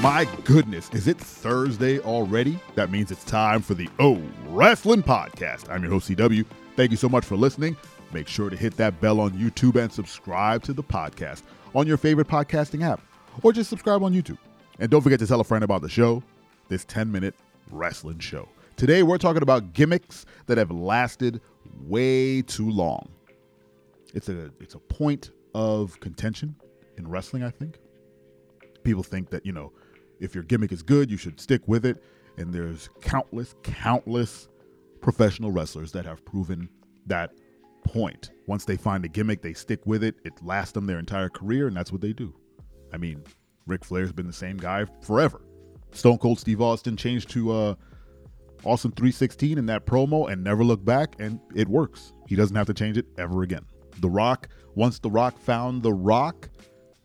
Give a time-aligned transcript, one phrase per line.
[0.00, 2.60] My goodness, is it Thursday already?
[2.76, 5.68] That means it's time for the O Wrestling Podcast.
[5.68, 6.44] I'm your host, CW.
[6.76, 7.76] Thank you so much for listening.
[8.12, 11.42] Make sure to hit that bell on YouTube and subscribe to the podcast
[11.74, 13.00] on your favorite podcasting app,
[13.42, 14.38] or just subscribe on YouTube.
[14.78, 16.22] And don't forget to tell a friend about the show,
[16.68, 17.34] this 10 minute
[17.72, 18.48] wrestling show.
[18.76, 21.40] Today, we're talking about gimmicks that have lasted
[21.80, 23.08] way too long.
[24.14, 26.54] It's a, it's a point of contention
[26.96, 27.80] in wrestling, I think.
[28.84, 29.72] People think that, you know,
[30.20, 32.02] if your gimmick is good, you should stick with it.
[32.36, 34.48] And there's countless, countless
[35.00, 36.68] professional wrestlers that have proven
[37.06, 37.32] that
[37.84, 38.30] point.
[38.46, 40.16] Once they find a gimmick, they stick with it.
[40.24, 42.34] It lasts them their entire career, and that's what they do.
[42.92, 43.22] I mean,
[43.66, 45.42] Ric Flair's been the same guy forever.
[45.92, 47.74] Stone Cold Steve Austin changed to uh,
[48.64, 52.12] Austin 316 in that promo and never looked back, and it works.
[52.26, 53.64] He doesn't have to change it ever again.
[54.00, 56.48] The Rock, once The Rock found The Rock,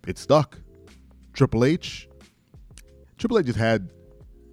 [0.08, 0.60] it stuck.
[1.34, 2.08] Triple H,
[3.18, 3.90] Triple H just had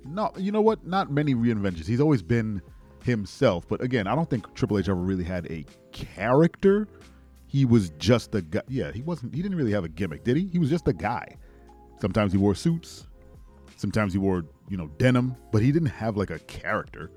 [0.05, 0.86] not you know what?
[0.86, 1.86] Not many reinventions.
[1.86, 2.62] He's always been
[3.05, 3.67] himself.
[3.69, 6.89] But again, I don't think Triple H ever really had a character.
[7.47, 8.62] He was just a guy.
[8.69, 9.34] Yeah, he wasn't.
[9.34, 10.47] He didn't really have a gimmick, did he?
[10.47, 11.36] He was just a guy.
[12.00, 13.06] Sometimes he wore suits.
[13.77, 15.36] Sometimes he wore, you know, denim.
[15.52, 17.11] But he didn't have like a character.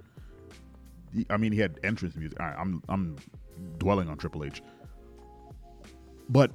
[1.13, 2.39] He, I mean, he had entrance music.
[2.41, 3.17] I'm I'm
[3.78, 4.61] dwelling on Triple H.
[6.30, 6.52] But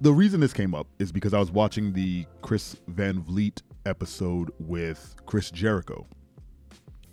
[0.00, 4.50] the reason this came up is because I was watching the Chris Van Vliet episode
[4.58, 6.06] with Chris Jericho,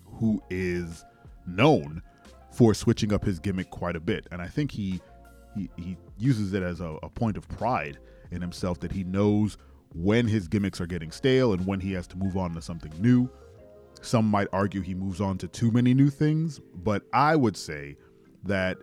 [0.05, 1.05] who is
[1.45, 2.01] known
[2.51, 4.27] for switching up his gimmick quite a bit.
[4.31, 5.01] And I think he
[5.55, 7.97] he, he uses it as a, a point of pride
[8.31, 9.57] in himself that he knows
[9.95, 12.91] when his gimmicks are getting stale and when he has to move on to something
[12.99, 13.29] new.
[14.02, 17.97] Some might argue he moves on to too many new things, but I would say
[18.43, 18.77] that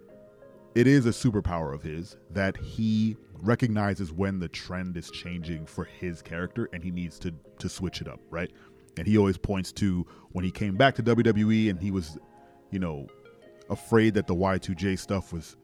[0.74, 5.84] it is a superpower of his that he recognizes when the trend is changing for
[5.84, 8.50] his character and he needs to to switch it up, right?
[8.96, 12.18] And he always points to when he came back to WWE and he was,
[12.70, 13.06] you know,
[13.70, 15.56] afraid that the Y2J stuff was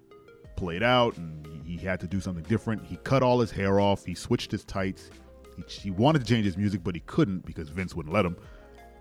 [0.56, 2.84] played out and he had to do something different.
[2.84, 5.11] He cut all his hair off, he switched his tights.
[5.56, 8.37] He, he wanted to change his music, but he couldn't because Vince wouldn't let him.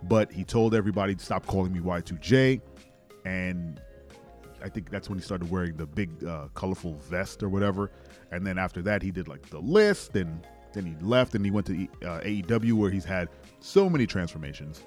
[0.03, 2.61] But he told everybody to stop calling me Y2J.
[3.25, 3.81] And
[4.63, 7.91] I think that's when he started wearing the big uh, colorful vest or whatever.
[8.31, 11.51] And then after that, he did like the list, and then he left and he
[11.51, 14.83] went to uh, AEW where he's had so many transformations.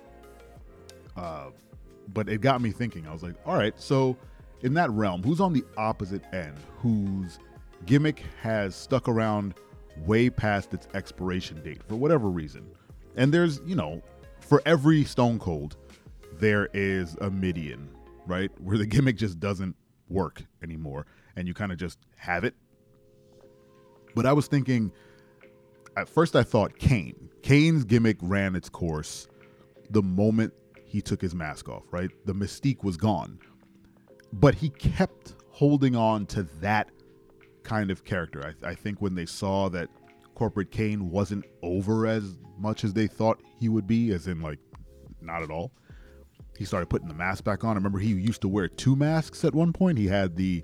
[1.17, 1.51] Uh,
[2.13, 3.07] but it got me thinking.
[3.07, 4.17] I was like, all right, so
[4.63, 7.39] in that realm, who's on the opposite end, whose
[7.87, 9.55] gimmick has stuck around
[10.07, 12.65] way past its expiration date for whatever reason?
[13.17, 14.03] And there's, you know,
[14.41, 15.77] for every Stone Cold,
[16.39, 17.89] there is a Mideon,
[18.27, 18.51] right?
[18.61, 19.77] Where the gimmick just doesn't
[20.09, 21.07] work anymore
[21.37, 22.55] and you kind of just have it.
[24.15, 24.93] But I was thinking,
[25.97, 27.31] at first I thought Kane.
[27.43, 29.27] Kane's gimmick ran its course
[29.91, 30.53] the moment
[30.85, 32.11] he took his mask off, right?
[32.27, 33.39] The mystique was gone.
[34.33, 36.91] But he kept holding on to that
[37.63, 38.55] kind of character.
[38.63, 39.89] I, I think when they saw that
[40.35, 44.59] corporate Kane wasn't over as much as they thought he would be, as in, like,
[45.21, 45.73] not at all
[46.59, 47.71] he started putting the mask back on.
[47.71, 49.99] I remember he used to wear two masks at one point.
[49.99, 50.63] He had the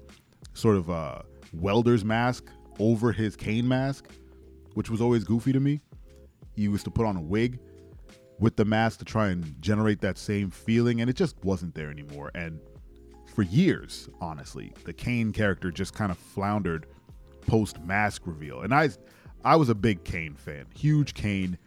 [0.54, 1.22] sort of uh,
[1.52, 2.46] welder's mask
[2.78, 4.06] over his Kane mask,
[4.74, 5.80] which was always goofy to me.
[6.54, 7.58] He used to put on a wig
[8.38, 11.90] with the mask to try and generate that same feeling, and it just wasn't there
[11.90, 12.30] anymore.
[12.34, 12.60] And
[13.34, 16.86] for years, honestly, the Kane character just kind of floundered
[17.46, 18.60] post mask reveal.
[18.60, 18.90] And I,
[19.44, 21.58] I was a big Kane fan, huge Kane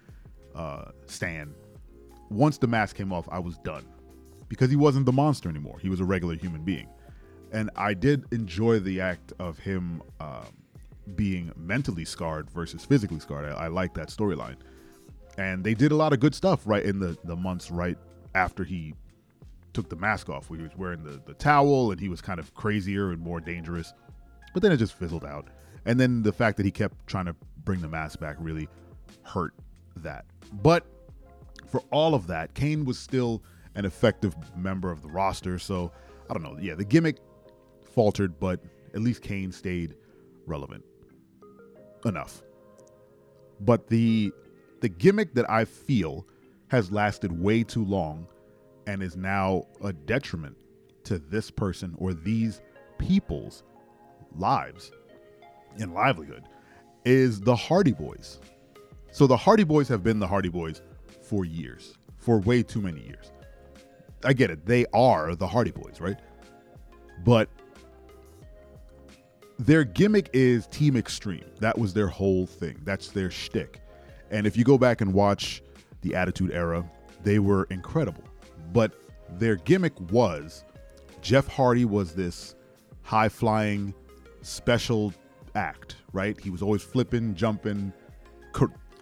[0.56, 1.54] uh, stan.
[2.30, 3.86] Once the mask came off, I was done
[4.52, 5.80] because he wasn't the monster anymore.
[5.80, 6.90] He was a regular human being.
[7.54, 10.46] And I did enjoy the act of him um,
[11.16, 13.46] being mentally scarred versus physically scarred.
[13.46, 14.58] I, I like that storyline.
[15.38, 17.98] And they did a lot of good stuff right in the, the months right
[18.36, 18.94] after he
[19.72, 20.50] took the mask off.
[20.50, 23.40] Where he was wearing the, the towel and he was kind of crazier and more
[23.40, 23.94] dangerous.
[24.54, 25.48] But then it just fizzled out.
[25.86, 28.68] And then the fact that he kept trying to bring the mask back really
[29.24, 29.54] hurt
[29.96, 30.26] that.
[30.62, 30.86] But
[31.70, 33.42] for all of that, Kane was still
[33.76, 35.60] an effective member of the roster.
[35.60, 35.92] So
[36.30, 36.58] I don't know.
[36.60, 37.18] Yeah, the gimmick
[37.94, 38.62] faltered, but
[38.94, 39.96] at least Kane stayed
[40.46, 40.84] relevant
[42.06, 42.42] enough.
[43.60, 44.32] But the
[44.82, 46.26] the gimmick that I feel
[46.70, 48.28] has lasted way too long
[48.88, 50.58] and is now a detriment
[51.04, 52.62] to this person or these
[52.98, 53.64] people's
[54.36, 54.92] lives
[55.78, 56.44] and livelihood
[57.06, 58.40] is the Hardy Boys.
[59.12, 60.82] So the Hardy Boys have been the Hardy Boys
[61.22, 63.32] for years, for way too many years.
[64.24, 64.66] I get it.
[64.66, 66.18] They are the Hardy Boys, right?
[67.24, 67.50] But
[69.60, 71.46] their gimmick is Team Extreme.
[71.60, 72.80] That was their whole thing.
[72.84, 73.80] That's their shtick.
[74.32, 75.62] And if you go back and watch
[76.02, 76.90] the Attitude Era,
[77.24, 78.24] they were incredible.
[78.74, 78.94] But
[79.38, 80.64] their gimmick was
[81.22, 82.56] Jeff Hardy was this
[83.04, 83.94] high flying
[84.42, 85.14] special
[85.54, 86.40] act, right?
[86.40, 87.94] He was always flipping, jumping,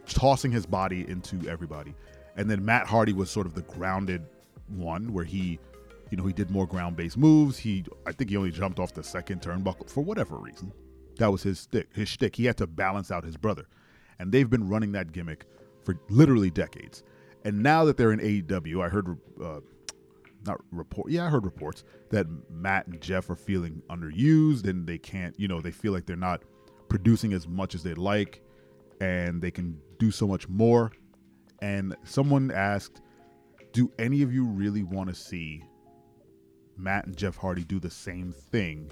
[0.08, 1.94] tossing his body into everybody.
[2.36, 4.26] And then Matt Hardy was sort of the grounded
[4.70, 5.60] one where he,
[6.10, 7.58] you know, he did more ground based moves.
[7.58, 10.72] He, I think he only jumped off the second turnbuckle for whatever reason.
[11.18, 12.36] That was his stick, his shtick.
[12.36, 13.68] He had to balance out his brother.
[14.20, 15.46] And they've been running that gimmick
[15.84, 17.04] for literally decades.
[17.46, 19.60] And now that they're in AEW, I heard, uh,
[20.46, 24.98] not report, yeah, I heard reports that Matt and Jeff are feeling underused and they
[24.98, 26.44] can't, you know, they feel like they're not
[26.90, 28.42] producing as much as they'd like
[29.02, 30.92] and they can do so much more.
[31.62, 33.02] And someone asked,
[33.72, 35.64] Do any of you really want to see
[36.78, 38.90] Matt and Jeff Hardy do the same thing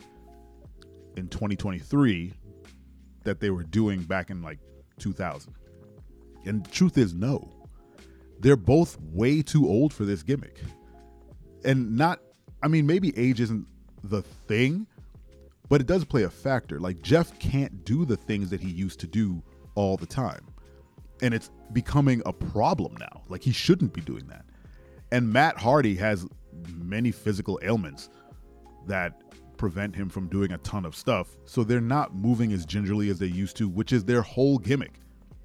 [1.16, 2.34] in 2023
[3.24, 4.60] that they were doing back in like
[5.00, 5.54] 2000?
[6.46, 7.50] And truth is, no.
[8.40, 10.62] They're both way too old for this gimmick.
[11.66, 12.20] And not,
[12.62, 13.68] I mean, maybe age isn't
[14.04, 14.86] the thing,
[15.70, 16.80] but it does play a factor.
[16.80, 19.42] Like, Jeff can't do the things that he used to do
[19.76, 20.48] all the time
[21.22, 23.24] and it's becoming a problem now.
[23.28, 24.46] Like he shouldn't be doing that.
[25.12, 26.26] And Matt Hardy has
[26.76, 28.10] many physical ailments
[28.88, 29.22] that
[29.58, 31.38] prevent him from doing a ton of stuff.
[31.46, 35.00] So they're not moving as gingerly as they used to, which is their whole gimmick.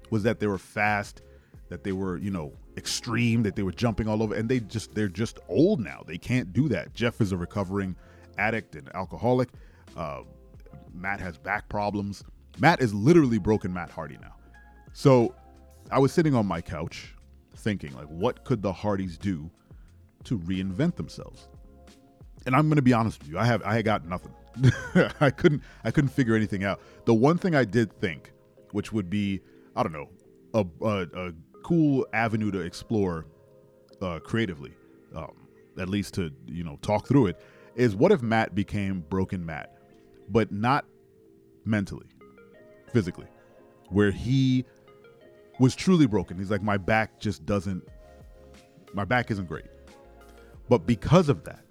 [0.09, 1.23] Was that they were fast,
[1.69, 4.93] that they were, you know, extreme, that they were jumping all over and they just
[4.93, 6.03] they're just old now.
[6.05, 6.93] They can't do that.
[6.93, 7.95] Jeff is a recovering
[8.37, 9.49] addict and alcoholic.
[9.97, 10.21] Uh,
[10.93, 12.23] Matt has back problems.
[12.59, 14.35] Matt is literally broken Matt Hardy now.
[14.93, 15.33] So
[15.89, 17.15] I was sitting on my couch
[17.55, 19.49] thinking, like, what could the Hardys do
[20.25, 21.47] to reinvent themselves?
[22.45, 24.33] And I'm going to be honest with you, I have I got nothing.
[25.19, 26.81] I couldn't I couldn't figure anything out.
[27.05, 28.31] The one thing I did think,
[28.71, 29.41] which would be
[29.75, 30.09] I don't know
[30.53, 31.33] a a, a
[31.63, 33.25] cool avenue to explore
[34.01, 34.73] uh, creatively,
[35.15, 35.31] um,
[35.79, 37.39] at least to you know talk through it,
[37.75, 39.77] is what if Matt became Broken Matt,
[40.29, 40.85] but not
[41.65, 42.07] mentally,
[42.91, 43.27] physically,
[43.89, 44.65] where he
[45.63, 46.37] was truly broken.
[46.37, 47.87] He's like, my back just doesn't,
[48.93, 49.67] my back isn't great.
[50.67, 51.63] But because of that,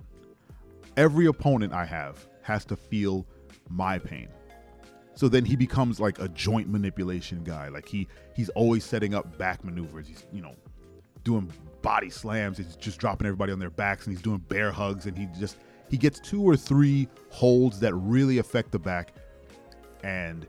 [0.96, 3.26] every opponent I have has to feel
[3.68, 4.28] my pain.
[5.14, 7.68] So then he becomes like a joint manipulation guy.
[7.68, 10.08] Like he he's always setting up back maneuvers.
[10.08, 10.54] He's you know
[11.22, 11.52] doing
[11.82, 12.56] body slams.
[12.56, 15.58] He's just dropping everybody on their backs and he's doing bear hugs and he just
[15.90, 19.12] he gets two or three holds that really affect the back
[20.02, 20.46] and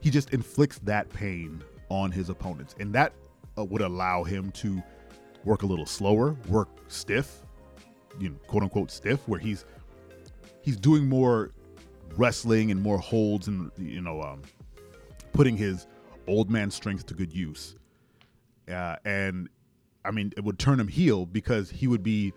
[0.00, 2.74] he just inflicts that pain on his opponents.
[2.78, 3.12] And that
[3.58, 4.82] uh, would allow him to
[5.44, 7.42] work a little slower, work stiff,
[8.18, 9.64] you know, quote unquote stiff, where he's
[10.62, 11.52] he's doing more
[12.16, 14.42] wrestling and more holds and you know um,
[15.32, 15.86] putting his
[16.26, 17.76] old man strength to good use.
[18.68, 19.48] Uh, and
[20.04, 22.32] I mean, it would turn him heel because he would be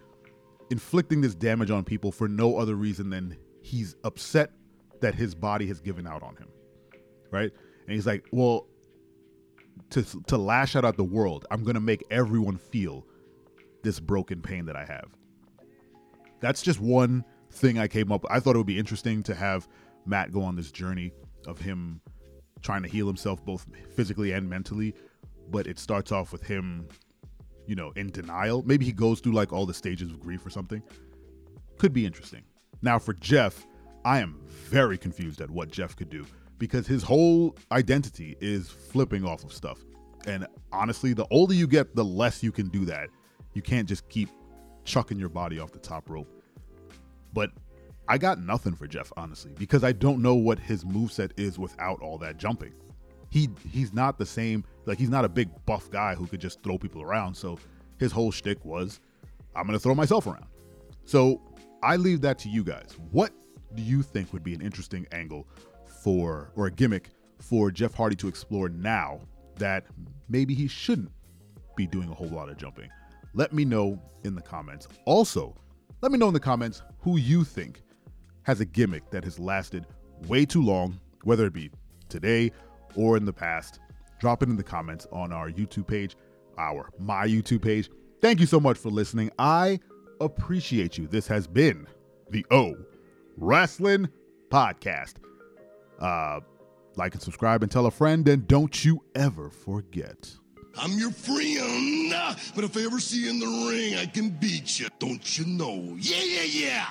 [0.69, 4.51] inflicting this damage on people for no other reason than he's upset
[5.01, 6.49] that his body has given out on him,
[7.31, 7.51] right?
[7.85, 8.67] And he's like, well,
[9.91, 11.45] to to lash out at the world.
[11.51, 13.05] I'm gonna make everyone feel
[13.83, 15.09] this broken pain that I have.
[16.39, 18.25] That's just one thing I came up.
[18.29, 19.67] I thought it would be interesting to have
[20.05, 21.11] Matt go on this journey
[21.47, 22.01] of him
[22.61, 24.93] trying to heal himself both physically and mentally.
[25.49, 26.87] But it starts off with him,
[27.65, 28.63] you know, in denial.
[28.63, 30.83] Maybe he goes through like all the stages of grief or something.
[31.77, 32.43] Could be interesting.
[32.81, 33.65] Now for Jeff,
[34.05, 36.25] I am very confused at what Jeff could do
[36.59, 39.79] because his whole identity is flipping off of stuff.
[40.27, 43.09] And honestly, the older you get, the less you can do that.
[43.53, 44.29] You can't just keep
[44.83, 46.27] chucking your body off the top rope.
[47.33, 47.51] But
[48.07, 52.01] I got nothing for Jeff, honestly, because I don't know what his moveset is without
[52.01, 52.73] all that jumping.
[53.29, 56.61] He he's not the same, like he's not a big buff guy who could just
[56.63, 57.35] throw people around.
[57.35, 57.59] So
[57.99, 58.99] his whole shtick was,
[59.55, 60.47] I'm gonna throw myself around.
[61.05, 61.41] So
[61.83, 62.97] I leave that to you guys.
[63.11, 63.31] What
[63.75, 65.47] do you think would be an interesting angle
[66.03, 69.19] for, or a gimmick for Jeff Hardy to explore now
[69.57, 69.85] that
[70.29, 71.11] maybe he shouldn't
[71.75, 72.89] be doing a whole lot of jumping?
[73.33, 74.87] Let me know in the comments.
[75.05, 75.55] Also,
[76.01, 77.81] let me know in the comments who you think
[78.43, 79.85] has a gimmick that has lasted
[80.27, 81.71] way too long, whether it be
[82.07, 82.51] today
[82.95, 83.79] or in the past.
[84.19, 86.15] Drop it in the comments on our YouTube page,
[86.57, 87.89] our my YouTube page.
[88.21, 89.31] Thank you so much for listening.
[89.39, 89.79] I
[90.19, 91.07] appreciate you.
[91.07, 91.87] This has been
[92.29, 92.75] the O
[93.37, 94.09] Wrestling
[94.49, 95.15] Podcast.
[95.99, 96.39] Uh,
[96.95, 100.31] like and subscribe and tell a friend, and don't you ever forget.
[100.77, 102.13] I'm your friend,
[102.55, 104.87] but if I ever see you in the ring, I can beat you.
[104.99, 105.95] Don't you know?
[105.99, 106.85] Yeah, yeah, yeah.